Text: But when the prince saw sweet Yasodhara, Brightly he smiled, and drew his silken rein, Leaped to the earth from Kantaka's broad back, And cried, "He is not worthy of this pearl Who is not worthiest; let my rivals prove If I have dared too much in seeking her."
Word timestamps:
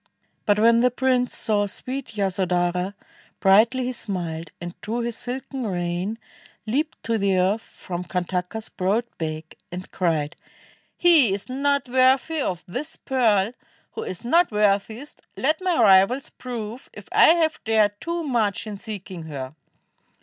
But 0.47 0.57
when 0.57 0.81
the 0.81 0.89
prince 0.89 1.37
saw 1.37 1.67
sweet 1.67 2.17
Yasodhara, 2.17 2.95
Brightly 3.39 3.83
he 3.83 3.91
smiled, 3.91 4.49
and 4.59 4.73
drew 4.81 5.01
his 5.01 5.15
silken 5.15 5.67
rein, 5.67 6.17
Leaped 6.65 6.97
to 7.03 7.19
the 7.19 7.37
earth 7.37 7.61
from 7.61 8.05
Kantaka's 8.05 8.67
broad 8.67 9.03
back, 9.19 9.53
And 9.71 9.91
cried, 9.91 10.35
"He 10.97 11.31
is 11.35 11.47
not 11.49 11.87
worthy 11.87 12.39
of 12.41 12.63
this 12.67 12.95
pearl 12.95 13.51
Who 13.91 14.01
is 14.01 14.25
not 14.25 14.49
worthiest; 14.51 15.21
let 15.37 15.61
my 15.61 15.79
rivals 15.79 16.31
prove 16.31 16.89
If 16.93 17.07
I 17.11 17.27
have 17.35 17.63
dared 17.63 18.01
too 18.01 18.23
much 18.23 18.65
in 18.65 18.79
seeking 18.79 19.25
her." 19.25 19.53